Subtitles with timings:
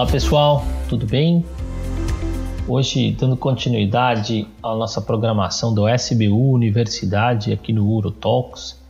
[0.00, 1.44] Olá pessoal, tudo bem?
[2.66, 8.80] Hoje, dando continuidade à nossa programação do SBU Universidade aqui no UroTalks,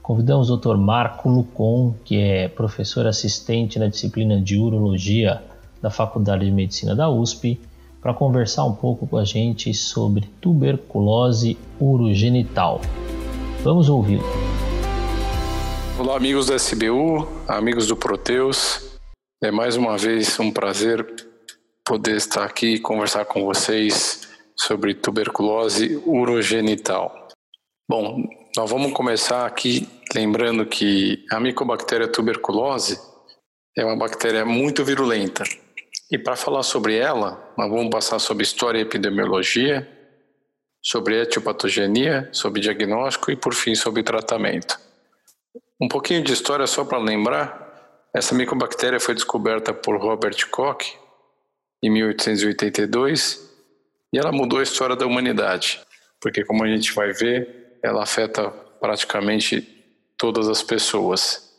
[0.00, 0.76] convidamos o Dr.
[0.76, 5.42] Marco Lucon, que é professor assistente na disciplina de Urologia
[5.82, 7.60] da Faculdade de Medicina da USP,
[8.00, 12.80] para conversar um pouco com a gente sobre tuberculose urogenital.
[13.64, 14.22] Vamos ouvi-lo.
[15.98, 18.91] Olá, amigos do SBU, amigos do Proteus.
[19.44, 21.04] É mais uma vez um prazer
[21.84, 27.26] poder estar aqui e conversar com vocês sobre tuberculose urogenital.
[27.88, 28.22] Bom,
[28.56, 33.00] nós vamos começar aqui lembrando que a micobactéria tuberculose
[33.76, 35.42] é uma bactéria muito virulenta.
[36.08, 39.88] E para falar sobre ela, nós vamos passar sobre história e epidemiologia,
[40.80, 44.78] sobre etiopatogenia, sobre diagnóstico e, por fim, sobre tratamento.
[45.80, 47.61] Um pouquinho de história só para lembrar:
[48.14, 50.98] essa micobactéria foi descoberta por Robert Koch
[51.82, 53.50] em 1882
[54.12, 55.80] e ela mudou a história da humanidade,
[56.20, 59.66] porque, como a gente vai ver, ela afeta praticamente
[60.18, 61.50] todas as pessoas.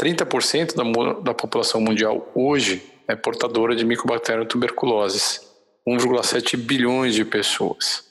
[0.00, 5.40] 30% da, da população mundial hoje é portadora de micobactéria tuberculose,
[5.86, 8.06] 1,7 bilhões de pessoas.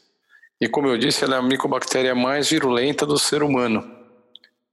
[0.62, 3.96] E como eu disse, ela é a micobactéria mais virulenta do ser humano.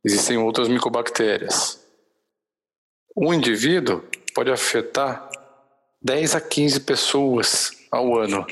[0.05, 1.84] Existem outras micobactérias.
[3.17, 4.03] Um indivíduo
[4.35, 5.31] pode afetar
[6.03, 8.45] 10 a 15 pessoas ao ano.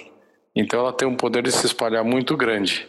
[0.54, 2.88] Então ela tem um poder de se espalhar muito grande.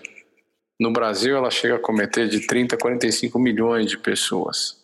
[0.80, 4.84] No Brasil, ela chega a cometer de 30 a 45 milhões de pessoas.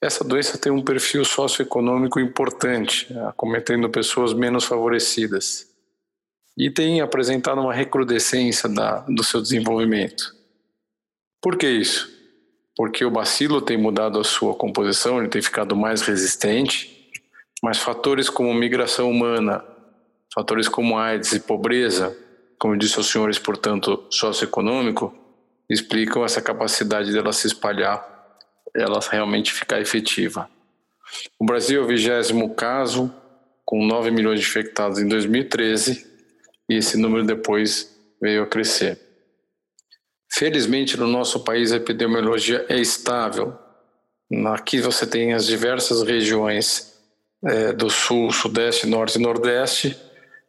[0.00, 5.68] Essa doença tem um perfil socioeconômico importante, acometendo pessoas menos favorecidas.
[6.56, 10.36] E tem apresentado uma recrudescência da, do seu desenvolvimento.
[11.42, 12.13] Por que isso?
[12.76, 17.10] Porque o bacilo tem mudado a sua composição, ele tem ficado mais resistente,
[17.62, 19.64] mas fatores como migração humana,
[20.34, 22.16] fatores como AIDS e pobreza,
[22.58, 25.14] como disse aos senhores, portanto, socioeconômico,
[25.68, 28.04] explicam essa capacidade dela se espalhar,
[28.74, 30.48] ela realmente ficar efetiva.
[31.38, 33.12] O Brasil é o vigésimo caso,
[33.64, 36.06] com 9 milhões de infectados em 2013,
[36.68, 38.98] e esse número depois veio a crescer.
[40.36, 43.56] Felizmente, no nosso país, a epidemiologia é estável.
[44.52, 46.92] Aqui você tem as diversas regiões
[47.44, 49.96] é, do sul, sudeste, norte e nordeste,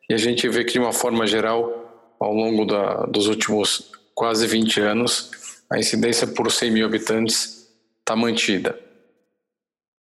[0.10, 4.48] e a gente vê que, de uma forma geral, ao longo da, dos últimos quase
[4.48, 5.30] 20 anos,
[5.72, 7.68] a incidência por 100 mil habitantes
[8.00, 8.80] está mantida.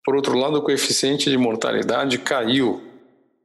[0.03, 2.83] Por outro lado, o coeficiente de mortalidade caiu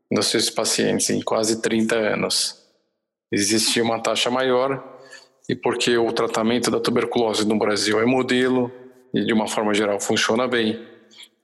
[0.10, 2.64] nos seus pacientes em quase 30 anos.
[3.30, 4.89] Existia uma taxa maior,
[5.50, 8.72] e porque o tratamento da tuberculose no Brasil é modelo
[9.12, 10.80] e, de uma forma geral, funciona bem,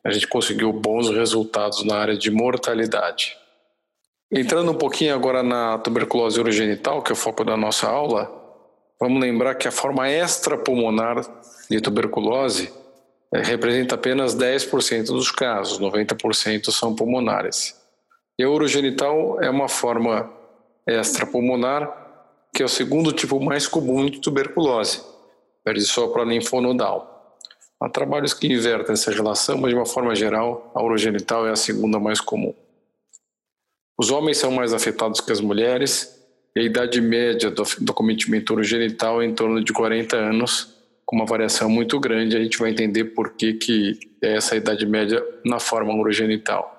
[0.04, 3.36] a gente conseguiu bons resultados na área de mortalidade.
[4.32, 8.32] Entrando um pouquinho agora na tuberculose urogenital, que é o foco da nossa aula,
[9.02, 11.26] vamos lembrar que a forma extrapulmonar
[11.68, 12.72] de tuberculose
[13.34, 17.76] é, representa apenas 10% dos casos, 90% são pulmonares.
[18.38, 20.32] E a urogenital é uma forma
[20.88, 22.05] extrapulmonar,
[22.56, 25.02] que é o segundo tipo mais comum de tuberculose,
[25.62, 27.38] para linfonodal.
[27.82, 31.56] Há trabalhos que invertem essa relação, mas de uma forma geral, a urogenital é a
[31.58, 32.54] segunda mais comum.
[33.98, 36.18] Os homens são mais afetados que as mulheres,
[36.56, 40.74] e a idade média do, do cometimento urogenital é em torno de 40 anos,
[41.06, 42.38] com uma variação muito grande.
[42.38, 46.72] A gente vai entender por que, que é essa idade média na forma urogenital.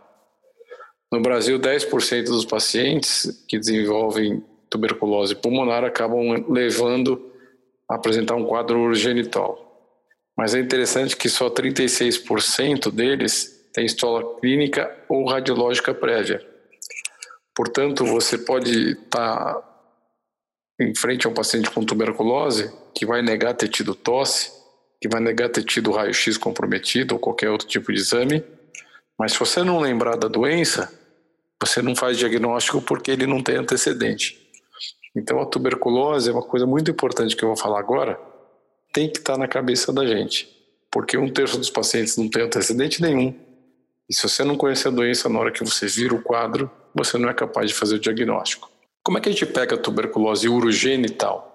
[1.12, 7.32] No Brasil, 10% dos pacientes que desenvolvem tuberculose pulmonar acabam levando
[7.88, 9.62] a apresentar um quadro urogenital.
[10.36, 16.44] Mas é interessante que só 36% deles têm história clínica ou radiológica prévia.
[17.54, 19.62] Portanto, você pode estar
[20.78, 24.52] em frente a um paciente com tuberculose que vai negar ter tido tosse,
[25.00, 28.44] que vai negar ter tido raio-x comprometido ou qualquer outro tipo de exame,
[29.18, 30.92] mas se você não lembrar da doença,
[31.60, 34.45] você não faz diagnóstico porque ele não tem antecedente.
[35.16, 38.20] Então, a tuberculose é uma coisa muito importante que eu vou falar agora,
[38.92, 40.46] tem que estar na cabeça da gente,
[40.90, 43.34] porque um terço dos pacientes não tem antecedente nenhum.
[44.08, 47.16] E se você não conhece a doença na hora que você vira o quadro, você
[47.18, 48.70] não é capaz de fazer o diagnóstico.
[49.02, 51.52] Como é que a gente pega a tuberculose urogenital?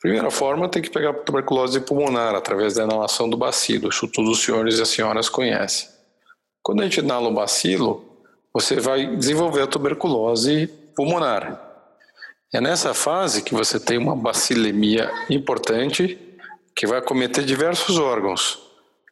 [0.00, 3.88] Primeira forma, tem que pegar a tuberculose pulmonar através da inalação do bacilo.
[3.88, 5.88] Isso todos os senhores e as senhoras conhecem.
[6.62, 8.04] Quando a gente inala o bacilo,
[8.52, 11.67] você vai desenvolver a tuberculose pulmonar.
[12.52, 16.18] É nessa fase que você tem uma bacilemia importante
[16.74, 18.58] que vai acometer diversos órgãos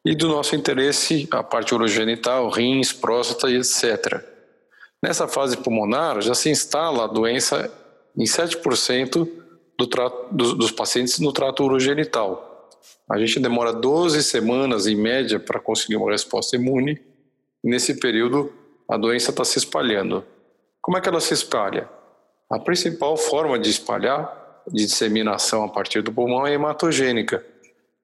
[0.03, 4.23] e do nosso interesse a parte urogenital, rins, próstata e etc.
[5.03, 7.71] Nessa fase pulmonar, já se instala a doença
[8.17, 9.29] em 7%
[9.77, 12.69] do trato, dos, dos pacientes no trato urogenital.
[13.07, 16.99] A gente demora 12 semanas, em média, para conseguir uma resposta imune.
[17.63, 18.51] Nesse período,
[18.89, 20.25] a doença está se espalhando.
[20.81, 21.87] Como é que ela se espalha?
[22.49, 27.45] A principal forma de espalhar, de disseminação a partir do pulmão, é hematogênica.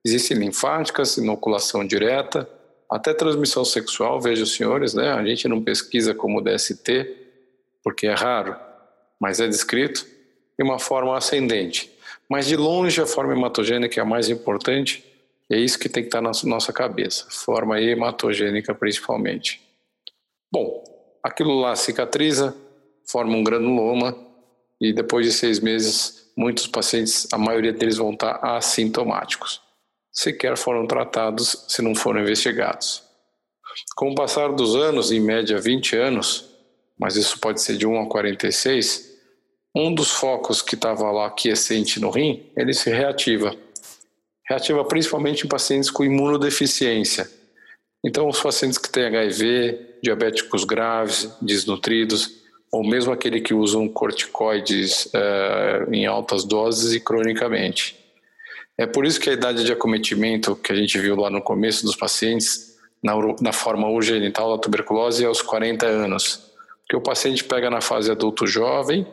[0.05, 2.49] Existem linfáticas, inoculação direta,
[2.89, 5.11] até transmissão sexual, veja os senhores, né?
[5.11, 7.09] A gente não pesquisa como DST,
[7.83, 8.55] porque é raro,
[9.19, 10.05] mas é descrito
[10.57, 11.91] de uma forma ascendente.
[12.29, 15.03] Mas de longe a forma hematogênica é a mais importante,
[15.49, 19.61] e é isso que tem que estar na nossa cabeça, forma hematogênica principalmente.
[20.51, 20.83] Bom,
[21.23, 22.55] aquilo lá cicatriza,
[23.05, 24.15] forma um granuloma,
[24.83, 29.63] e depois de seis meses, muitos pacientes, a maioria deles vão estar assintomáticos
[30.13, 33.01] sequer foram tratados se não foram investigados.
[33.95, 36.51] Com o passar dos anos, em média 20 anos,
[36.99, 39.11] mas isso pode ser de 1 a 46,
[39.75, 43.55] um dos focos que estava lá quiescente no rim, ele se reativa.
[44.47, 47.27] Reativa principalmente em pacientes com imunodeficiência.
[48.05, 52.42] Então, os pacientes que têm HIV, diabéticos graves, desnutridos,
[52.73, 57.95] ou mesmo aquele que usam corticoides uh, em altas doses e cronicamente.
[58.75, 61.85] É por isso que a idade de acometimento que a gente viu lá no começo
[61.85, 66.51] dos pacientes, na, na forma urogenital da tuberculose, é aos 40 anos.
[66.81, 69.05] Porque o paciente pega na fase adulto jovem,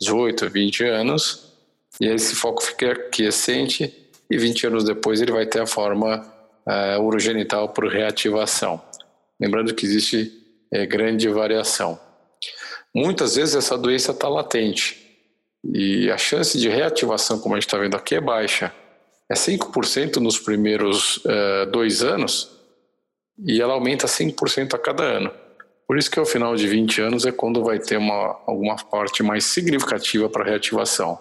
[0.00, 1.52] 18, 20 anos,
[2.00, 3.92] e esse foco fica quiescente,
[4.30, 6.24] e 20 anos depois ele vai ter a forma
[6.64, 8.80] uh, urogenital por reativação.
[9.40, 10.32] Lembrando que existe
[10.70, 11.98] é, grande variação.
[12.98, 15.06] Muitas vezes essa doença está latente,
[15.64, 18.72] e a chance de reativação, como a gente está vendo aqui, é baixa
[19.30, 22.50] é 5% nos primeiros uh, dois anos
[23.38, 25.30] e ela aumenta 5% a cada ano.
[25.86, 29.22] Por isso que ao final de 20 anos é quando vai ter uma, alguma parte
[29.22, 31.18] mais significativa para reativação.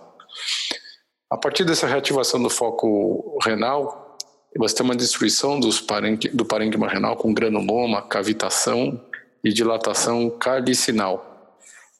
[1.29, 4.18] A partir dessa reativação do foco renal,
[4.57, 9.00] você tem uma destruição do parênquima renal com granuloma, cavitação
[9.44, 11.37] e dilatação calicinal.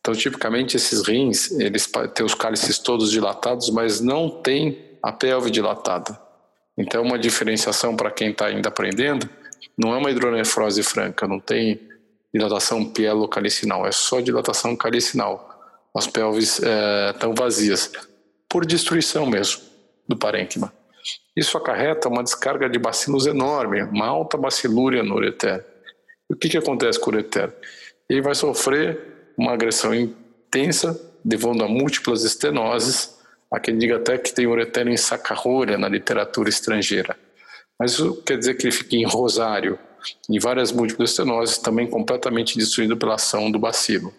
[0.07, 5.51] Então, tipicamente, esses rins, eles têm os cálices todos dilatados, mas não têm a pelve
[5.51, 6.18] dilatada.
[6.77, 9.30] Então, uma diferenciação para quem está ainda aprendendo,
[9.77, 11.81] não é uma hidronefrose franca, não tem
[12.33, 15.77] dilatação pielocalicinal, é só dilatação calicinal.
[15.94, 16.62] As pelves
[17.13, 17.92] estão é, vazias,
[18.48, 19.62] por destruição mesmo
[20.07, 20.71] do parênquima.
[21.36, 25.65] Isso acarreta uma descarga de bacilos enorme, uma alta bacilúria no ureter.
[26.30, 27.53] O que, que acontece com o ureter?
[28.10, 33.18] Ele vai sofrer uma agressão intensa, levando a múltiplas estenoses,
[33.51, 37.18] Há quem diga até que tem ureter em sacarrolha na literatura estrangeira.
[37.80, 39.80] Mas isso quer dizer que ele fica em rosário,
[40.30, 44.13] em várias múltiplas estenoses, também completamente destruído pela ação do bacilo.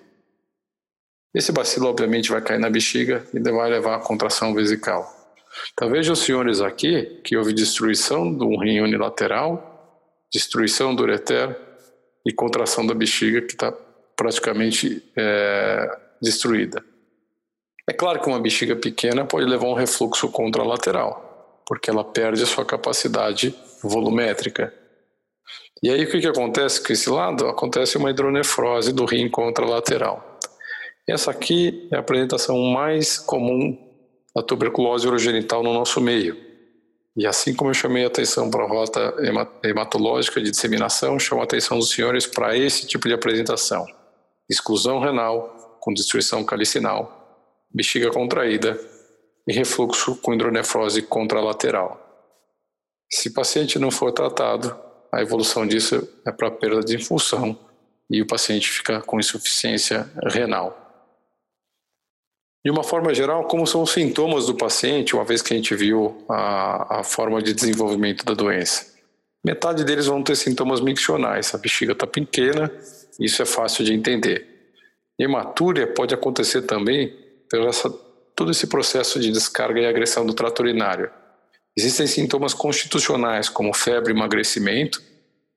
[1.34, 5.14] Esse bacilo, obviamente, vai cair na bexiga e vai levar à contração vesical.
[5.72, 11.54] Então vejam os senhores aqui que houve destruição do rim unilateral, destruição do ureter
[12.24, 13.72] e contração da bexiga que está
[14.18, 16.84] praticamente é, destruída.
[17.88, 22.46] É claro que uma bexiga pequena pode levar um refluxo contralateral, porque ela perde a
[22.46, 24.74] sua capacidade volumétrica.
[25.80, 27.46] E aí o que, que acontece com esse lado?
[27.46, 30.38] Acontece uma hidronefrose do rim contralateral.
[31.08, 33.78] Essa aqui é a apresentação mais comum
[34.34, 36.36] da tuberculose urogenital no nosso meio.
[37.16, 39.14] E assim como eu chamei a atenção para a rota
[39.62, 43.86] hematológica de disseminação, chamo a atenção dos senhores para esse tipo de apresentação.
[44.48, 47.18] Exclusão renal com destruição calicinal
[47.72, 48.80] bexiga contraída
[49.46, 52.04] e refluxo com hidronefrose contralateral.
[53.10, 54.76] Se o paciente não for tratado,
[55.12, 57.58] a evolução disso é para perda de função
[58.10, 60.84] e o paciente fica com insuficiência renal.
[62.64, 65.74] De uma forma geral, como são os sintomas do paciente, uma vez que a gente
[65.74, 68.98] viu a, a forma de desenvolvimento da doença?
[69.44, 72.70] Metade deles vão ter sintomas miccionais, a bexiga está pequena,
[73.18, 74.46] isso é fácil de entender.
[75.18, 77.14] Hematúria pode acontecer também
[77.50, 77.90] pelo essa,
[78.36, 81.10] todo esse processo de descarga e agressão do trato urinário.
[81.76, 85.02] Existem sintomas constitucionais, como febre e emagrecimento,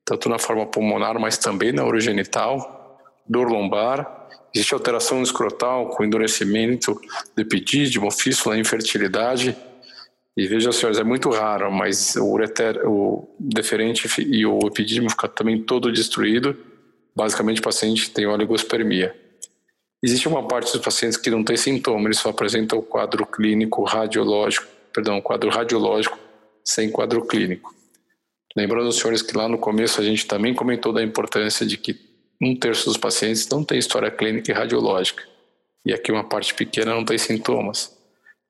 [0.04, 7.00] tanto na forma pulmonar, mas também na urogenital, dor lombar, existe alteração escrotal com endurecimento
[7.34, 9.56] do epidídimo, fístula, infertilidade.
[10.36, 15.28] E veja, senhores, é muito raro, mas o ureter, o deferente e o epidídimo ficam
[15.28, 16.56] também todo destruído.
[17.14, 19.14] Basicamente, o paciente tem oligospermia.
[20.02, 23.84] Existe uma parte dos pacientes que não tem sintoma, eles só apresentam o quadro clínico
[23.84, 26.18] radiológico, perdão, quadro radiológico
[26.64, 27.74] sem quadro clínico.
[28.56, 31.98] Lembrando os senhores que lá no começo a gente também comentou da importância de que
[32.40, 35.22] um terço dos pacientes não tem história clínica e radiológica.
[35.86, 37.96] E aqui uma parte pequena não tem sintomas.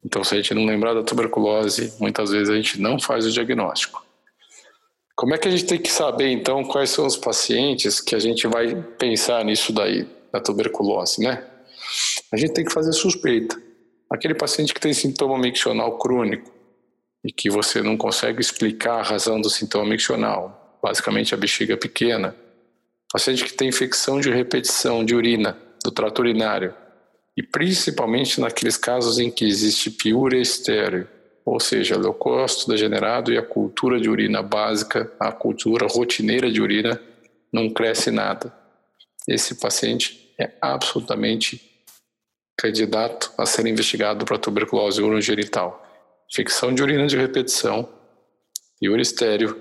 [0.05, 3.31] Então, se a gente não lembrar da tuberculose, muitas vezes a gente não faz o
[3.31, 4.02] diagnóstico.
[5.17, 8.19] Como é que a gente tem que saber, então, quais são os pacientes que a
[8.19, 11.45] gente vai pensar nisso daí, da tuberculose, né?
[12.33, 13.61] A gente tem que fazer suspeita.
[14.11, 16.51] Aquele paciente que tem sintoma miccional crônico
[17.25, 22.35] e que você não consegue explicar a razão do sintoma miccional, basicamente a bexiga pequena,
[23.13, 26.75] paciente que tem infecção de repetição de urina, do trato urinário,
[27.37, 31.09] e principalmente naqueles casos em que existe piúria estéreo,
[31.45, 37.01] ou seja, leucócito degenerado e a cultura de urina básica, a cultura rotineira de urina,
[37.53, 38.53] não cresce nada.
[39.27, 41.61] Esse paciente é absolutamente
[42.57, 45.85] candidato a ser investigado para tuberculose urogenital.
[46.31, 47.89] Infecção de urina de repetição
[48.81, 49.57] e estéreo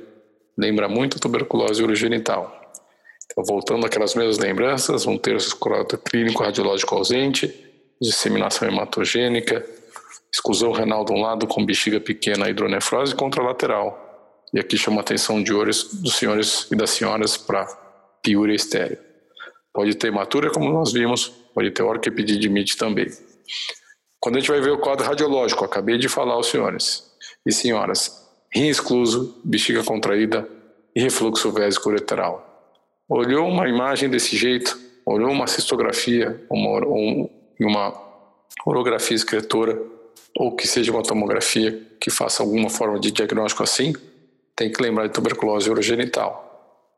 [0.58, 2.60] lembra muito tuberculose urogenital.
[3.26, 5.58] Então, voltando àquelas mesmas lembranças, um terço
[6.06, 7.54] clínico radiológico ausente,
[8.02, 9.66] disseminação hematogênica,
[10.34, 14.10] exclusão renal de um lado com bexiga pequena, hidronefrose contralateral.
[14.54, 17.66] E aqui chama a atenção de olhos dos senhores e das senhoras para
[18.22, 18.98] piúria estéreo.
[19.74, 23.08] Pode ter hematura, como nós vimos, pode ter orquepididimite também.
[24.20, 27.10] Quando a gente vai ver o quadro radiológico, acabei de falar aos senhores
[27.46, 30.48] e senhoras, rim excluso, bexiga contraída
[30.96, 32.52] e refluxo vésico ureteral
[33.12, 36.80] olhou uma imagem desse jeito, olhou uma cistografia, uma,
[37.60, 37.94] uma
[38.66, 39.78] orografia escritora,
[40.36, 43.94] ou que seja uma tomografia que faça alguma forma de diagnóstico assim,
[44.56, 46.50] tem que lembrar de tuberculose urogenital.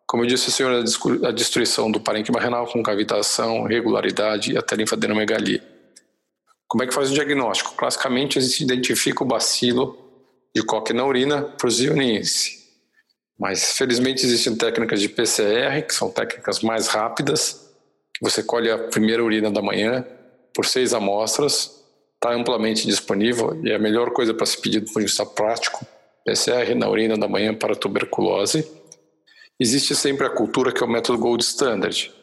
[0.07, 0.83] Como eu disse, senhor,
[1.25, 5.63] a destruição do parênquima renal com cavitação, regularidade e até linfadenomegalia.
[6.67, 7.75] Como é que faz o diagnóstico?
[7.75, 9.97] Classicamente, a gente identifica o bacilo
[10.55, 12.63] de Koch na urina prosioniense.
[13.39, 17.71] Mas felizmente existem técnicas de PCR, que são técnicas mais rápidas.
[18.21, 20.05] Você colhe a primeira urina da manhã
[20.53, 21.82] por seis amostras,
[22.23, 25.85] está amplamente disponível e a melhor coisa para se pedir do ponto de vista prático.
[26.25, 28.65] PCR na urina da manhã para tuberculose.
[29.59, 32.13] Existe sempre a cultura que é o método gold standard.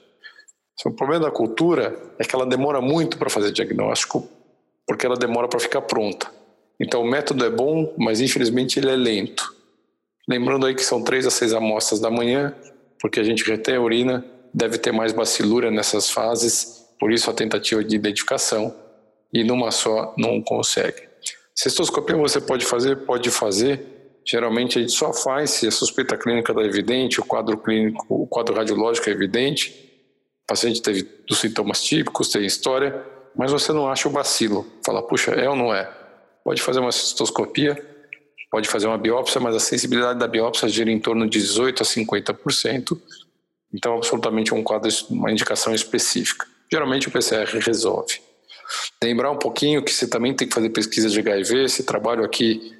[0.86, 4.26] O problema da cultura é que ela demora muito para fazer diagnóstico,
[4.86, 6.32] porque ela demora para ficar pronta.
[6.80, 9.54] Então o método é bom, mas infelizmente ele é lento.
[10.26, 12.54] Lembrando aí que são três a seis amostras da manhã,
[12.98, 17.34] porque a gente retém a urina, deve ter mais bacilura nessas fases, por isso a
[17.34, 18.74] tentativa de identificação,
[19.32, 21.08] e numa só não consegue.
[21.54, 22.96] Cistoscopia você pode fazer?
[23.04, 24.00] Pode fazer.
[24.24, 28.26] Geralmente a gente só faz se a suspeita clínica está evidente, o quadro clínico, o
[28.26, 29.70] quadro radiológico é evidente,
[30.44, 34.66] o paciente teve os sintomas típicos, tem história, mas você não acha o bacilo.
[34.84, 35.90] Fala, puxa, é ou não é?
[36.44, 37.76] Pode fazer uma cistoscopia,
[38.50, 41.86] pode fazer uma biópsia, mas a sensibilidade da biópsia gira em torno de 18 a
[41.86, 42.98] 50%.
[43.72, 46.46] Então, absolutamente um quadro, uma indicação específica.
[46.70, 48.20] Geralmente o PCR resolve.
[49.02, 51.64] Lembrar um pouquinho que você também tem que fazer pesquisa de HIV.
[51.64, 52.72] Esse trabalho aqui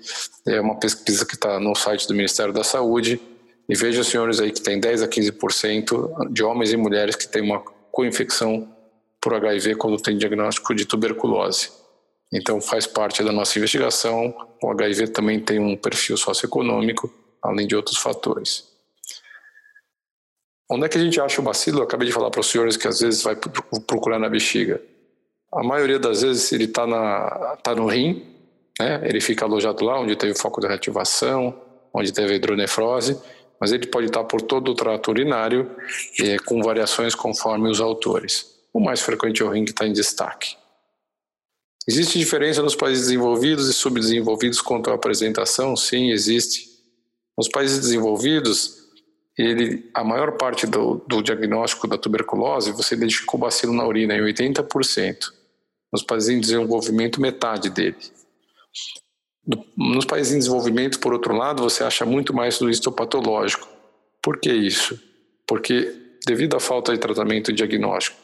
[0.46, 3.20] é uma pesquisa que está no site do Ministério da Saúde.
[3.68, 7.42] E veja, senhores, aí que tem 10 a 15% de homens e mulheres que têm
[7.42, 7.60] uma
[7.92, 8.68] co-infecção
[9.20, 11.70] por HIV quando tem diagnóstico de tuberculose.
[12.32, 14.34] Então, faz parte da nossa investigação.
[14.62, 18.68] O HIV também tem um perfil socioeconômico, além de outros fatores.
[20.70, 21.80] Onde é que a gente acha o bacilo?
[21.80, 24.80] Eu acabei de falar para os senhores que às vezes vai procurar na bexiga.
[25.52, 28.24] A maioria das vezes ele está tá no rim,
[28.78, 29.00] né?
[29.04, 31.60] ele fica alojado lá onde teve foco de reativação,
[31.92, 33.18] onde teve hidronefrose,
[33.60, 35.70] mas ele pode estar tá por todo o trato urinário,
[36.18, 38.46] eh, com variações conforme os autores.
[38.72, 40.56] O mais frequente é o rim que está em destaque.
[41.86, 45.76] Existe diferença nos países desenvolvidos e subdesenvolvidos quanto à apresentação?
[45.76, 46.68] Sim, existe.
[47.36, 48.76] Nos países desenvolvidos,
[49.36, 54.14] ele, a maior parte do, do diagnóstico da tuberculose, você identifica o bacilo na urina
[54.14, 55.39] em 80%.
[55.92, 57.96] Nos países em desenvolvimento, metade dele.
[59.76, 63.68] Nos países em desenvolvimento, por outro lado, você acha muito mais do histopatológico.
[64.22, 65.00] Por que isso?
[65.46, 65.92] Porque,
[66.26, 68.16] devido à falta de tratamento diagnóstico,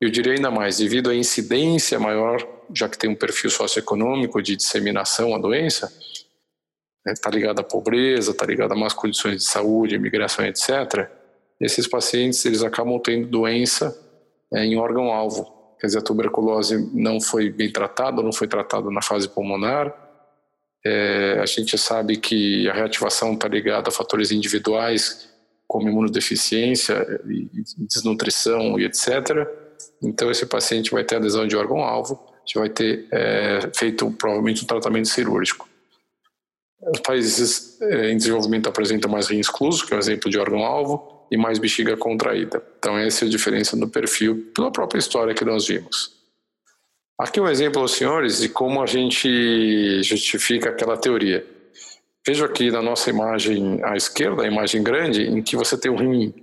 [0.00, 4.56] eu diria ainda mais, devido à incidência maior, já que tem um perfil socioeconômico de
[4.56, 5.92] disseminação à doença,
[7.06, 11.08] está né, ligado à pobreza, está ligado a más condições de saúde, imigração, etc.,
[11.60, 13.96] esses pacientes eles acabam tendo doença
[14.52, 15.61] é, em órgão-alvo.
[15.82, 19.92] Quer dizer, a tuberculose não foi bem tratada, não foi tratada na fase pulmonar.
[20.86, 25.28] É, a gente sabe que a reativação está ligada a fatores individuais,
[25.66, 27.04] como imunodeficiência,
[27.76, 29.44] desnutrição e etc.
[30.00, 34.68] Então, esse paciente vai ter adesão de órgão-alvo, a vai ter é, feito provavelmente um
[34.68, 35.68] tratamento cirúrgico.
[36.94, 41.11] Os países é, em desenvolvimento apresentam mais rim excluso, que é um exemplo de órgão-alvo,
[41.32, 42.62] e mais bexiga contraída.
[42.78, 46.12] Então, essa é a diferença no perfil, pela própria história que nós vimos.
[47.18, 51.42] Aqui um exemplo senhores de como a gente justifica aquela teoria.
[52.26, 55.96] Veja aqui na nossa imagem à esquerda, a imagem grande, em que você tem um
[55.96, 56.34] rim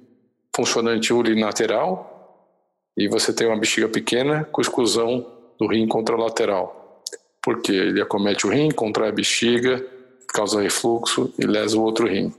[0.56, 2.50] funcionante unilateral
[2.98, 7.04] e você tem uma bexiga pequena com exclusão do rim contralateral.
[7.44, 9.86] Porque ele acomete o rim, contrai a bexiga,
[10.34, 12.34] causa refluxo e lesa o outro rim.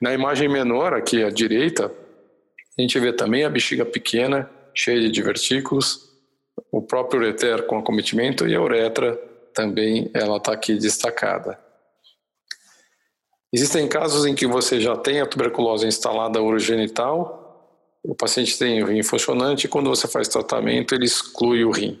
[0.00, 1.92] Na imagem menor, aqui à direita,
[2.78, 6.08] a gente vê também a bexiga pequena, cheia de divertículos,
[6.70, 9.16] o próprio ureter com acometimento e a uretra
[9.54, 11.58] também ela está aqui destacada.
[13.52, 17.48] Existem casos em que você já tem a tuberculose instalada urogenital,
[18.04, 22.00] o paciente tem o rim funcionante e quando você faz tratamento ele exclui o rim.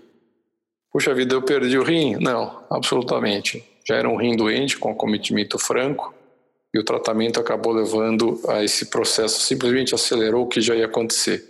[0.92, 2.16] Puxa vida, eu perdi o rim?
[2.16, 3.64] Não, absolutamente.
[3.86, 6.14] Já era um rim doente com acometimento franco,
[6.74, 11.44] e o tratamento acabou levando a esse processo, simplesmente acelerou o que já ia acontecer.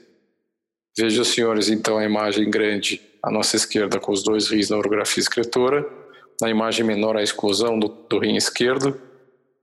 [0.96, 5.20] Veja, senhores, então a imagem grande à nossa esquerda com os dois rins na orografia
[5.20, 5.88] excretora,
[6.40, 9.00] na imagem menor a exclusão do, do rim esquerdo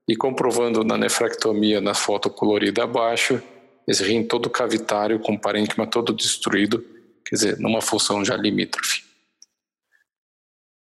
[0.08, 3.42] e comprovando na nefrectomia na foto colorida abaixo,
[3.88, 6.84] esse rim todo cavitário com parênquima todo destruído,
[7.26, 9.05] quer dizer, numa função já limítrofe.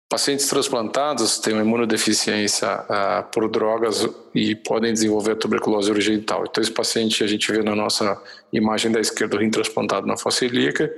[0.09, 6.45] Pacientes transplantados têm uma imunodeficiência ah, por drogas e podem desenvolver tuberculose urogenital.
[6.49, 8.21] Então, esse paciente a gente vê na nossa
[8.53, 10.89] imagem da esquerda o rim transplantado na fossa ilíaca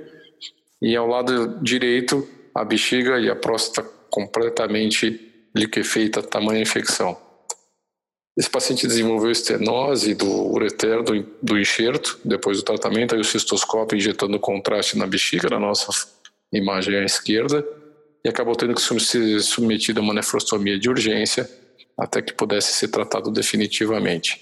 [0.80, 7.18] e ao lado direito a bexiga e a próstata completamente liquefeita, tamanha infecção.
[8.38, 13.98] Esse paciente desenvolveu estenose do ureter, do, do enxerto, depois do tratamento, aí o cistoscópio
[13.98, 15.92] injetando contraste na bexiga, na nossa
[16.54, 17.66] imagem à esquerda,
[18.24, 21.50] e acabou tendo que ser submetido a uma nefrostomia de urgência
[21.98, 24.42] até que pudesse ser tratado definitivamente.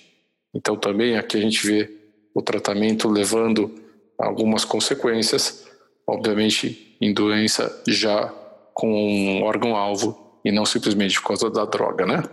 [0.53, 1.89] Então também aqui a gente vê
[2.33, 3.73] o tratamento levando
[4.17, 5.67] algumas consequências,
[6.05, 8.27] obviamente em doença já
[8.73, 12.23] com um órgão-alvo e não simplesmente por causa da droga, né?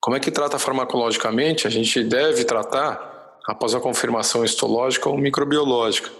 [0.00, 1.66] Como é que trata farmacologicamente?
[1.66, 6.10] A gente deve tratar após a confirmação histológica ou microbiológica.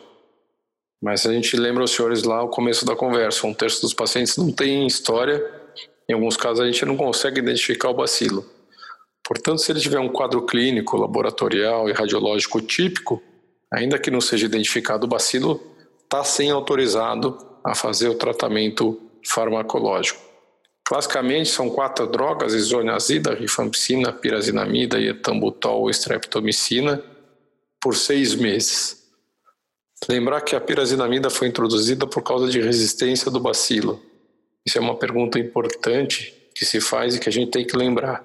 [1.00, 4.36] Mas a gente lembra os senhores lá o começo da conversa, um terço dos pacientes
[4.36, 5.44] não tem história,
[6.08, 8.44] em alguns casos a gente não consegue identificar o bacilo.
[9.22, 13.22] Portanto, se ele tiver um quadro clínico, laboratorial e radiológico típico,
[13.72, 15.60] ainda que não seja identificado o bacilo,
[16.02, 20.28] está sem autorizado a fazer o tratamento farmacológico.
[20.82, 27.04] Classicamente são quatro drogas, isoniazida, rifampicina, pirazinamida e etambutol ou streptomicina,
[27.78, 28.97] por seis meses.
[30.06, 34.00] Lembrar que a pirazinamida foi introduzida por causa de resistência do bacilo.
[34.64, 38.24] Isso é uma pergunta importante que se faz e que a gente tem que lembrar.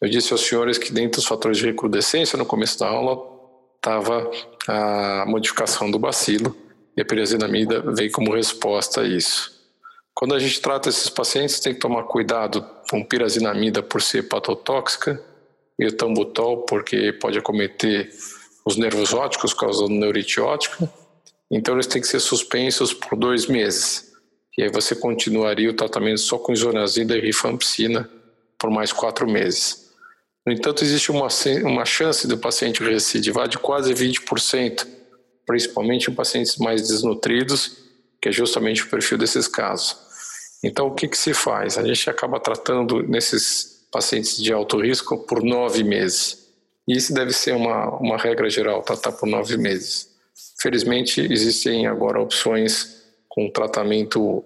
[0.00, 3.18] Eu disse aos senhores que dentro dos fatores de recrudescência, no começo da aula,
[3.76, 4.30] estava
[4.66, 6.56] a modificação do bacilo
[6.96, 9.54] e a pirazinamida veio como resposta a isso.
[10.14, 15.22] Quando a gente trata esses pacientes, tem que tomar cuidado com pirazinamida por ser patotóxica
[15.78, 18.10] e o tambutol porque pode acometer
[18.66, 20.92] os nervos ópticos causando neurite óptica,
[21.48, 24.12] então eles têm que ser suspensos por dois meses.
[24.58, 28.10] E aí você continuaria o tratamento só com isonazida e rifampicina
[28.58, 29.86] por mais quatro meses.
[30.44, 31.28] No entanto, existe uma,
[31.64, 34.86] uma chance do paciente recidivar de quase 20%,
[35.46, 37.76] principalmente em pacientes mais desnutridos,
[38.20, 39.96] que é justamente o perfil desses casos.
[40.64, 41.76] Então, o que, que se faz?
[41.78, 46.45] A gente acaba tratando nesses pacientes de alto risco por nove meses.
[46.88, 50.14] E isso deve ser uma, uma regra geral, tratar por nove meses.
[50.60, 54.44] Felizmente, existem agora opções com tratamento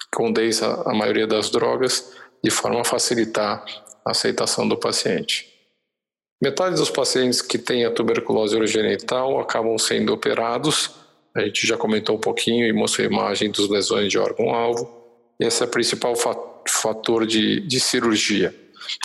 [0.00, 3.64] que condensa a maioria das drogas, de forma a facilitar
[4.04, 5.52] a aceitação do paciente.
[6.42, 10.90] Metade dos pacientes que têm a tuberculose urogenital acabam sendo operados.
[11.34, 14.90] A gente já comentou um pouquinho e mostrou a imagem dos lesões de órgão-alvo.
[15.38, 16.14] Esse é o principal
[16.68, 18.54] fator de, de cirurgia.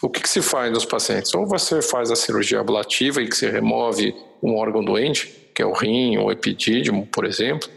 [0.01, 1.33] O que, que, se faz nos pacientes?
[1.33, 5.65] Ou você faz a cirurgia ablativa, em que se remove um órgão doente, que é
[5.65, 7.69] o rim ou epidídimo, por exemplo,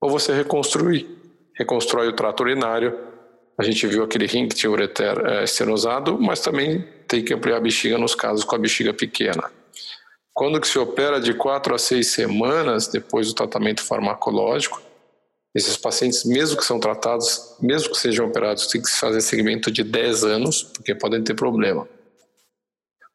[0.00, 1.08] ou você reconstrui,
[1.54, 2.96] reconstrói o trato urinário.
[3.58, 7.56] A gente viu aquele rim que tinha ureter é, estenosado, mas também tem que ampliar
[7.56, 9.50] a bexiga nos casos com a bexiga pequena.
[10.32, 14.80] Quando que se opera de quatro a seis semanas depois do tratamento farmacológico,
[15.54, 19.70] esses pacientes, mesmo que são tratados, mesmo que sejam operados, tem que se fazer segmento
[19.70, 21.88] de 10 anos, porque podem ter problema.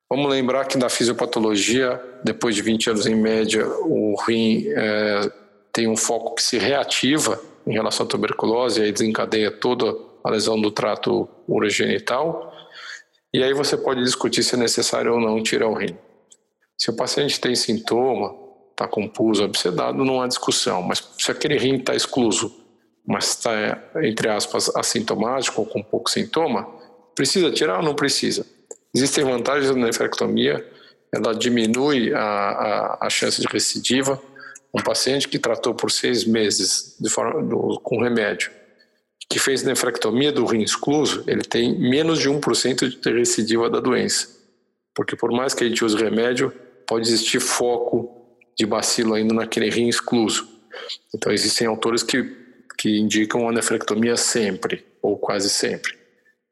[0.09, 5.31] Vamos lembrar que na fisiopatologia, depois de 20 anos em média, o rim é,
[5.71, 10.29] tem um foco que se reativa em relação à tuberculose e aí desencadeia toda a
[10.29, 12.53] lesão do trato urogenital.
[13.33, 15.97] E aí você pode discutir se é necessário ou não tirar o rim.
[16.77, 18.35] Se o paciente tem sintoma,
[18.73, 20.81] está com pus obsedado, não há discussão.
[20.81, 22.53] Mas se aquele rim está excluso,
[23.07, 23.51] mas está,
[24.03, 26.67] entre aspas, assintomático ou com pouco sintoma,
[27.15, 28.45] precisa tirar ou não precisa?
[28.93, 30.65] Existem vantagens da nefrectomia,
[31.12, 34.21] ela diminui a, a, a chance de recidiva.
[34.73, 38.49] Um paciente que tratou por seis meses forma, do, com remédio,
[39.29, 44.27] que fez nefrectomia do rim excluso, ele tem menos de 1% de recidiva da doença.
[44.95, 46.51] Porque por mais que a gente use remédio,
[46.88, 48.22] pode existir foco
[48.57, 50.47] de bacilo ainda naquele rim excluso.
[51.13, 52.23] Então existem autores que,
[52.77, 55.93] que indicam a nefrectomia sempre, ou quase sempre.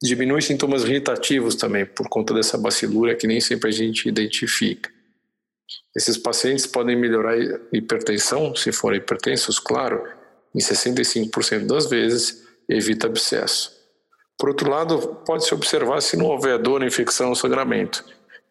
[0.01, 4.89] Diminui sintomas irritativos também, por conta dessa bacilura que nem sempre a gente identifica.
[5.95, 7.37] Esses pacientes podem melhorar
[7.71, 10.01] hipertensão, se forem hipertensos, claro,
[10.55, 13.79] em 65% das vezes, evita abscesso.
[14.37, 18.03] Por outro lado, pode-se observar se não houver dor, infecção ou sangramento.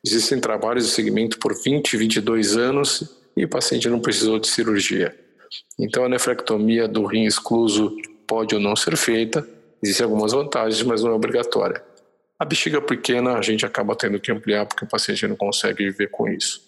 [0.04, 5.18] Existem trabalhos de segmento por 20, 22 anos e o paciente não precisou de cirurgia.
[5.78, 9.48] Então, a nefrectomia do rim excluso pode ou não ser feita,
[9.82, 11.82] existem algumas vantagens, mas não é obrigatória.
[12.38, 16.08] A bexiga pequena a gente acaba tendo que ampliar porque o paciente não consegue viver
[16.08, 16.60] com isso.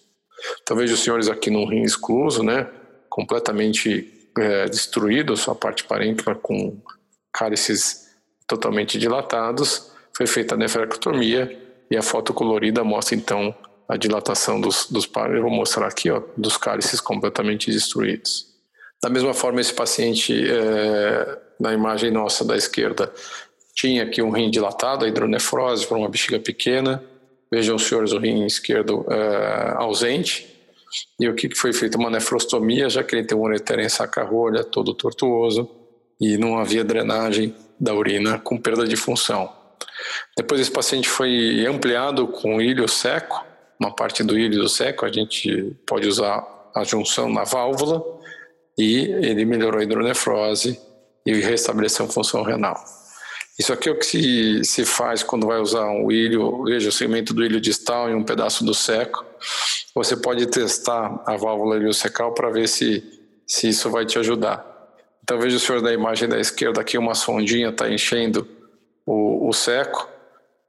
[0.75, 2.67] Vejo os senhores aqui no rim excluso, né,
[3.07, 6.81] completamente é, destruído, sua parte parênquima com
[7.31, 8.09] cálices
[8.47, 11.55] totalmente dilatados, foi feita a nefrectomia
[11.89, 13.55] e a foto colorida mostra então
[13.93, 15.35] a dilatação dos, dos pares.
[15.35, 18.47] Eu vou mostrar aqui, ó, dos cálices completamente destruídos.
[19.01, 23.13] Da mesma forma, esse paciente, é, na imagem nossa da esquerda,
[23.75, 27.03] tinha aqui um rim dilatado, a hidronefrose por uma bexiga pequena.
[27.51, 30.49] Vejam, senhores, o rim esquerdo é, ausente.
[31.19, 31.95] E o que foi feito?
[31.95, 35.69] Uma nefrostomia, já que ele tem um ureter em saca-rolha, todo tortuoso,
[36.19, 39.51] e não havia drenagem da urina com perda de função.
[40.35, 45.11] Depois esse paciente foi ampliado com ilho seco, uma parte do ilho do seco, a
[45.11, 46.43] gente pode usar
[46.75, 48.03] a junção na válvula
[48.77, 50.79] e ele melhorou a hidronefrose
[51.25, 52.75] e restabeleceu a função renal.
[53.57, 56.91] Isso aqui é o que se, se faz quando vai usar um ilho, veja o
[56.91, 59.23] segmento do ilho distal e um pedaço do seco.
[59.93, 63.03] Você pode testar a válvula iliocecal para ver se,
[63.45, 64.65] se isso vai te ajudar.
[65.23, 68.47] Então veja o senhor da imagem da esquerda aqui, uma sondinha está enchendo
[69.05, 70.09] o, o seco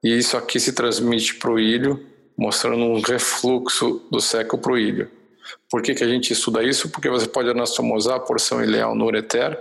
[0.02, 4.78] e isso aqui se transmite para o ilho mostrando um refluxo do seco para o
[4.78, 5.10] ilho.
[5.70, 6.88] Por que, que a gente estuda isso?
[6.88, 9.58] Porque você pode anastomosar a porção ileal no ureter,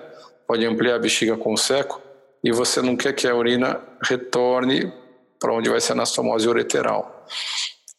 [0.47, 2.01] pode ampliar a bexiga com o seco,
[2.43, 4.91] e você não quer que a urina retorne
[5.39, 7.25] para onde vai ser a anastomose ureteral.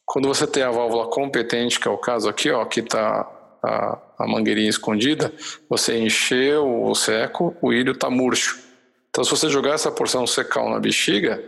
[0.04, 3.28] Quando você tem a válvula competente, que é o caso aqui, ó, que está
[3.62, 5.32] a, a mangueirinha escondida,
[5.68, 8.58] você encheu o seco, o ilho está murcho.
[9.08, 11.42] Então, se você jogar essa porção secal na bexiga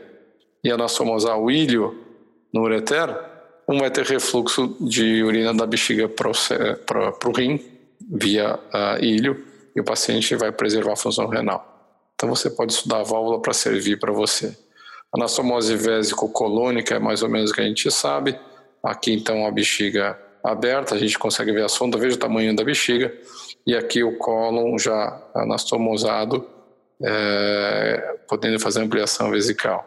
[0.63, 2.06] e anastomosar o ilho
[2.53, 3.15] no ureter,
[3.69, 6.31] um vai ter refluxo de urina da bexiga para
[7.29, 7.61] o rim,
[8.09, 11.77] via uh, ilho, e o paciente vai preservar a função renal.
[12.15, 14.57] Então você pode estudar a válvula para servir para você.
[15.15, 18.39] Anastomose vésico-colônica é mais ou menos o que a gente sabe.
[18.83, 22.65] Aqui então a bexiga aberta, a gente consegue ver a sonda, veja o tamanho da
[22.65, 23.13] bexiga.
[23.67, 26.47] E aqui o cólon já anastomosado,
[27.03, 29.87] é, podendo fazer ampliação vesical.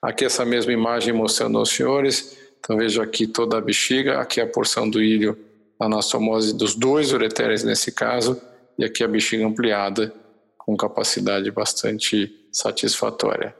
[0.00, 2.36] Aqui essa mesma imagem mostrando aos senhores.
[2.58, 5.36] Então vejo aqui toda a bexiga, aqui a porção do ilho,
[5.78, 8.40] anastomose dos dois ureteres nesse caso,
[8.78, 10.14] e aqui a bexiga ampliada
[10.56, 13.54] com capacidade bastante satisfatória.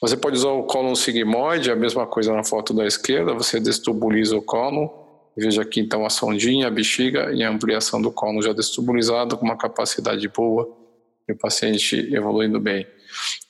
[0.00, 4.36] Você pode usar o cólon sigmoide, a mesma coisa na foto da esquerda, você destubuliza
[4.36, 4.88] o cólon,
[5.36, 9.44] veja aqui então a sondinha, a bexiga e a ampliação do cólon já destubulizado com
[9.44, 10.68] uma capacidade boa
[11.28, 12.86] e o paciente evoluindo bem.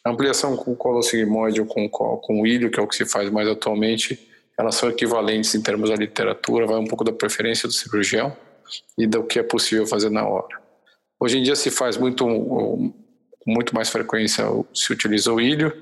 [0.05, 3.31] A ampliação com colo sigmoide ou com, com ilho, que é o que se faz
[3.31, 4.19] mais atualmente,
[4.59, 8.37] elas são equivalentes em termos da literatura, vai um pouco da preferência do cirurgião
[8.99, 10.61] e do que é possível fazer na hora.
[11.21, 12.93] Hoje em dia se faz muito, com
[13.47, 15.73] muito mais frequência, se utiliza o ilho,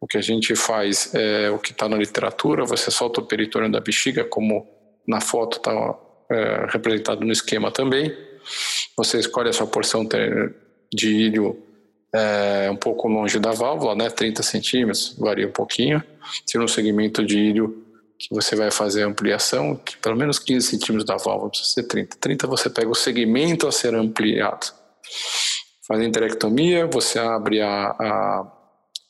[0.00, 3.70] o que a gente faz é o que está na literatura, você solta o peritônio
[3.70, 4.66] da bexiga, como
[5.06, 5.98] na foto está
[6.30, 8.16] é, representado no esquema também,
[8.96, 10.06] você escolhe a sua porção
[10.92, 11.56] de ilho
[12.12, 16.02] é, um pouco longe da válvula, né, 30 centímetros, varia um pouquinho.
[16.46, 17.86] Se no segmento de ilho
[18.18, 21.82] que você vai fazer a ampliação, que pelo menos 15 centímetros da válvula, precisa ser
[21.84, 22.16] 30.
[22.20, 24.66] 30 você pega o segmento a ser ampliado.
[25.86, 28.52] Faz a interectomia, você abre a, a,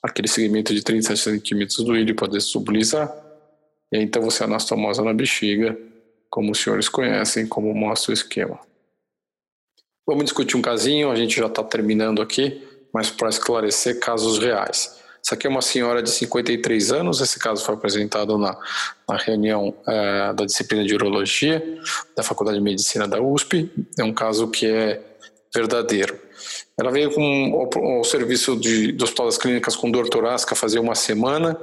[0.03, 3.13] aquele segmento de 30 centímetros do ilho para desubilizar,
[3.93, 5.77] e aí, então você anastomosa na bexiga,
[6.29, 8.61] como os senhores conhecem, como mostra o esquema.
[10.11, 14.99] Vamos discutir um casinho, a gente já está terminando aqui mas para esclarecer casos reais.
[15.25, 18.57] Essa aqui é uma senhora de 53 anos, esse caso foi apresentado na,
[19.09, 21.63] na reunião é, da disciplina de urologia
[22.17, 23.71] da Faculdade de Medicina da USP.
[23.99, 25.01] É um caso que é
[25.55, 26.19] verdadeiro.
[26.79, 30.81] Ela veio com o, o serviço de, do Hospital das Clínicas com dor torácica fazia
[30.81, 31.57] uma semana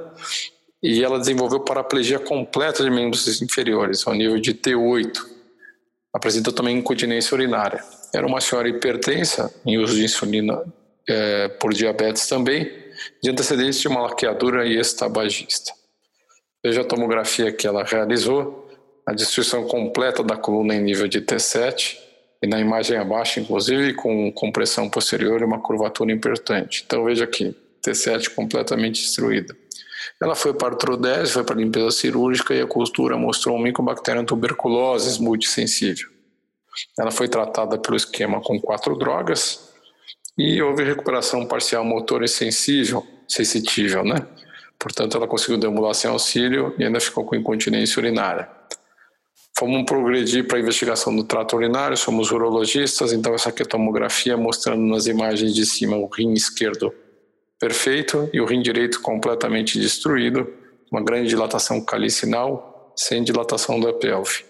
[0.80, 5.18] e ela desenvolveu paraplegia completa de membros inferiores, ao nível de T8.
[6.14, 7.82] Apresentou também incontinência urinária.
[8.14, 10.62] Era uma senhora hipertensa, em uso de insulina
[11.08, 12.70] é, por diabetes também,
[13.22, 15.72] de antecedentes de uma laqueadura e ex-tabagista.
[16.64, 18.68] Veja a tomografia que ela realizou,
[19.06, 21.96] a destruição completa da coluna em nível de T7,
[22.42, 26.84] e na imagem abaixo, inclusive, com compressão posterior e uma curvatura importante.
[26.86, 29.56] Então veja aqui, T7 completamente destruída.
[30.20, 34.24] Ela foi para o Trodese, foi para limpeza cirúrgica e a costura mostrou um micobacterium
[34.24, 36.08] tuberculose multissensível.
[36.98, 39.72] Ela foi tratada pelo esquema com quatro drogas
[40.36, 44.26] e houve recuperação parcial motor e sensível, sensitível, né?
[44.78, 48.48] Portanto, ela conseguiu deambular sem auxílio e ainda ficou com incontinência urinária.
[49.58, 54.36] Fomos progredir para a investigação do trato urinário, somos urologistas, então essa aqui é tomografia
[54.36, 56.94] mostrando nas imagens de cima o rim esquerdo
[57.58, 60.46] perfeito e o rim direito completamente destruído,
[60.92, 64.44] uma grande dilatação calicinal, sem dilatação da pelve.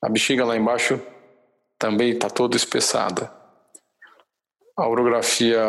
[0.00, 1.00] A bexiga lá embaixo
[1.80, 3.28] também está toda espessada.
[4.78, 5.60] A urografia,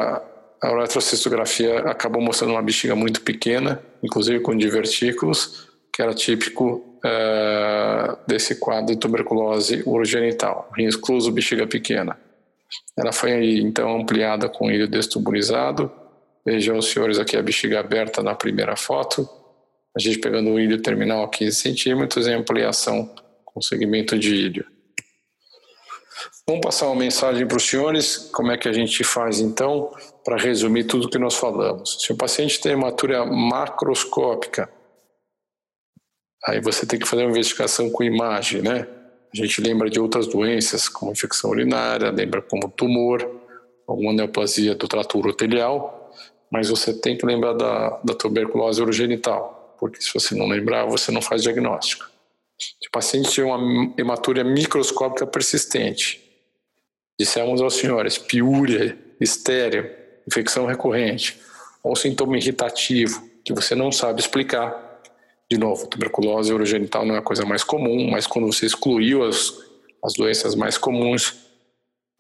[0.62, 8.17] a uretrocistografia acabou mostrando uma bexiga muito pequena, inclusive com divertículos, que era típico uh,
[8.28, 12.15] desse quadro de tuberculose urogenital, rim excluso, bexiga pequena.
[12.95, 15.91] Ela foi então ampliada com ilho destubulizado,
[16.45, 19.30] Vejam os senhores aqui a bexiga aberta na primeira foto,
[19.95, 23.13] a gente pegando o ilho terminal a 15 centímetros em ampliação
[23.45, 24.65] com segmento de ilho.
[26.47, 29.91] Vamos passar uma mensagem para os senhores, como é que a gente faz então,
[30.23, 31.97] para resumir tudo que nós falamos.
[32.01, 34.69] Se o paciente tem hematúria macroscópica,
[36.45, 38.88] aí você tem que fazer uma investigação com imagem, né?
[39.34, 43.25] A gente lembra de outras doenças, como infecção urinária, lembra como tumor,
[43.88, 46.12] alguma neoplasia do trato urotelial,
[46.51, 51.12] mas você tem que lembrar da, da tuberculose urogenital, porque se você não lembrar, você
[51.12, 52.11] não faz diagnóstico.
[52.62, 56.21] Se o paciente tiver uma hematúria microscópica persistente,
[57.19, 59.89] dissemos aos senhores, piúria, estéreo,
[60.28, 61.39] infecção recorrente,
[61.84, 65.02] ou sintoma irritativo, que você não sabe explicar,
[65.50, 69.54] de novo, tuberculose urogenital não é a coisa mais comum, mas quando você excluiu as,
[70.04, 71.36] as doenças mais comuns,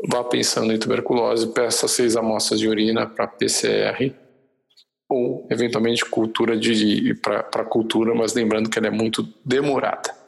[0.09, 4.13] vá pensando em tuberculose, peça seis amostras de urina para PCR
[5.07, 10.20] ou eventualmente cultura de para cultura, mas lembrando que ela é muito demorada.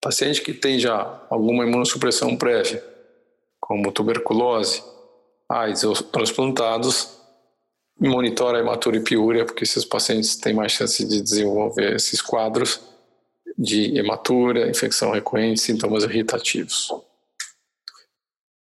[0.00, 2.82] Paciente que tem já alguma imunossupressão prévia,
[3.60, 4.82] como tuberculose,
[5.48, 7.20] AIDS ou transplantados,
[7.98, 12.80] monitora a e piúria, porque esses pacientes têm mais chance de desenvolver esses quadros
[13.58, 16.90] de hematura, infecção recorrente, sintomas irritativos.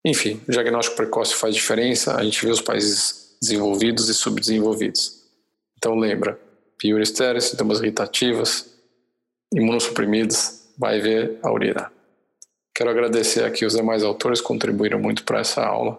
[0.04, 5.22] Enfim, o diagnóstico precoce faz diferença, a gente vê os países desenvolvidos e subdesenvolvidos.
[5.76, 6.40] Então lembra,
[6.76, 8.66] pior estéreo, sintomas irritativos,
[9.54, 11.90] imunossuprimidos, vai ver a urina.
[12.74, 15.98] Quero agradecer aqui os demais autores contribuíram muito para essa aula.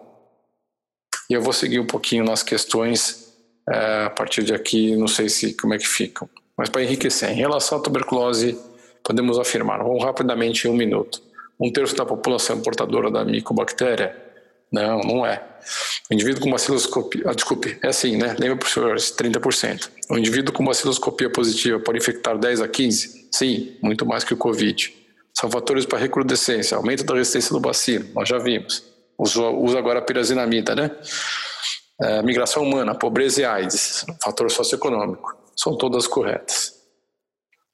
[1.28, 3.34] E eu vou seguir um pouquinho nas questões
[3.68, 6.28] é, a partir de aqui, não sei se como é que ficam.
[6.56, 8.58] Mas para enriquecer, em relação à tuberculose,
[9.04, 11.22] podemos afirmar, vamos rapidamente em um minuto.
[11.60, 14.16] Um terço da população é portadora da micobactéria?
[14.72, 15.42] Não, não é.
[16.10, 18.34] O indivíduo com baciloscopia, ah, desculpe, é assim, né?
[18.38, 19.90] Lembra, professores, 30%.
[20.08, 23.19] O indivíduo com baciloscopia positiva pode infectar 10 a 15?
[23.30, 24.94] Sim, muito mais que o Covid.
[25.32, 28.84] São fatores para recrudescência, aumento da resistência do bacilo, nós já vimos.
[29.18, 30.90] Usa, usa agora a pirazinamida, né?
[32.02, 36.80] É, migração humana, pobreza e AIDS, fator socioeconômico, são todas corretas.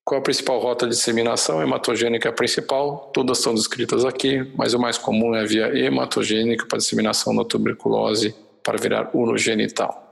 [0.05, 1.61] Qual a principal rota de disseminação?
[1.61, 6.67] Hematogênica é a principal, todas são descritas aqui, mas o mais comum é via hematogênica
[6.67, 10.06] para disseminação da tuberculose para virar urogenital.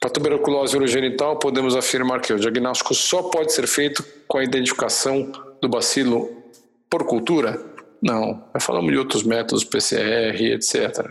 [0.00, 5.30] Para tuberculose urogenital, podemos afirmar que o diagnóstico só pode ser feito com a identificação
[5.60, 6.30] do bacilo
[6.90, 7.60] por cultura?
[8.00, 11.10] Não, falamos de outros métodos, PCR, etc.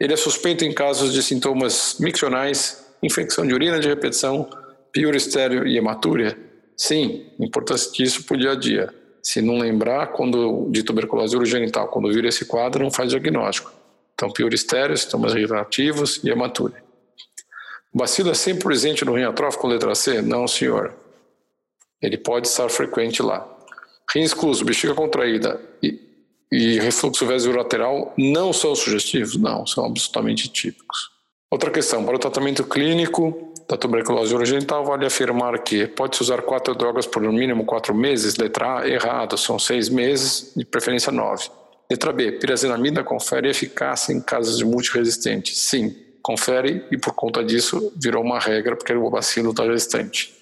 [0.00, 4.48] Ele é suspeito em casos de sintomas miccionais, infecção de urina de repetição,
[4.92, 6.36] pior estéreo e hematúria,
[6.76, 8.94] Sim, importância disso para o dia a dia.
[9.22, 13.72] Se não lembrar quando de tuberculose urogenital, quando vira esse quadro, não faz diagnóstico.
[14.14, 16.83] Então, pior estéreo, sintomas irritativos e hematúria.
[17.94, 20.20] Bacilo é sempre presente no rim atrófico letra C?
[20.20, 20.92] Não, senhor.
[22.02, 23.48] Ele pode estar frequente lá.
[24.12, 26.00] Rim excluso, bexiga contraída e,
[26.50, 29.36] e refluxo lateral não são sugestivos?
[29.36, 31.10] Não, são absolutamente típicos.
[31.48, 36.74] Outra questão, para o tratamento clínico da tuberculose urogenital, vale afirmar que pode-se usar quatro
[36.74, 38.36] drogas por no mínimo quatro meses?
[38.36, 41.48] Letra A, errado, são seis meses, de preferência nove.
[41.88, 45.60] Letra B, pirazinamida confere eficácia em casos de multiresistentes?
[45.60, 50.34] Sim, confere e por conta disso virou uma regra porque o bacilo está resistente.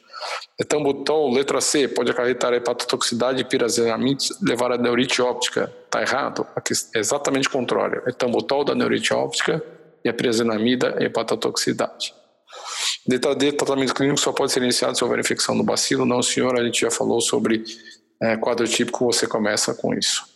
[0.57, 5.73] Etambutol, letra C, pode acarretar hepatotoxicidade e pirazinamide levar a neurite óptica.
[5.85, 6.47] Está errado?
[6.55, 8.01] Aqui é exatamente o contrário.
[8.07, 9.61] Etambutol da neurite óptica
[10.05, 12.14] e a pirazinamida e hepatotoxicidade.
[13.09, 16.07] Letra D, tratamento clínico só pode ser iniciado se houver infecção do bacilo.
[16.07, 17.64] Não, senhor, a gente já falou sobre
[18.23, 20.32] é, quadro típico, você começa com isso.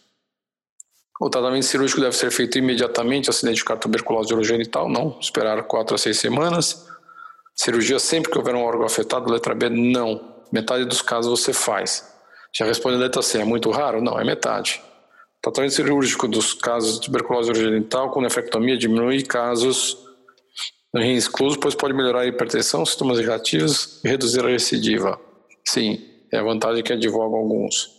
[1.21, 5.95] O tratamento cirúrgico deve ser feito imediatamente ao se identificar tuberculose urogenital, não esperar 4
[5.95, 6.87] a 6 semanas.
[7.55, 10.37] Cirurgia sempre que houver um órgão afetado, letra B, não.
[10.53, 12.13] Metade dos casos você faz.
[12.55, 14.03] Já responde a letra C, é muito raro?
[14.03, 14.83] Não, é metade.
[15.43, 19.97] Tratamento cirúrgico dos casos de tuberculose urogenital com nefrectomia diminui casos
[20.93, 25.21] no rim excluso, pois pode melhorar a hipertensão, sintomas negativos e reduzir a recidiva.
[25.67, 25.99] Sim,
[26.33, 27.96] é a vantagem que advogam alguns.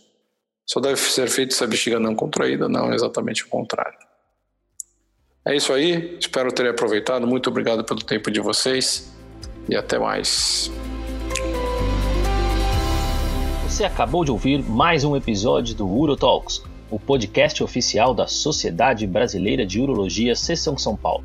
[0.70, 3.98] Só deve ser feito se a bexiga não contraída, não exatamente o contrário.
[5.42, 7.26] É isso aí, espero ter aproveitado.
[7.26, 9.10] Muito obrigado pelo tempo de vocês
[9.66, 10.70] e até mais.
[13.62, 19.64] Você acabou de ouvir mais um episódio do UroTalks, o podcast oficial da Sociedade Brasileira
[19.64, 21.24] de Urologia Seção São Paulo.